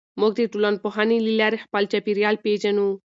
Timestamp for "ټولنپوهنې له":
0.53-1.31